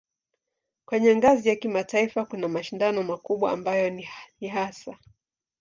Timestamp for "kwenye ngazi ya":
0.85-1.55